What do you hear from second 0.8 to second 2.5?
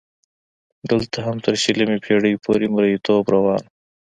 دلته هم تر شلمې پېړۍ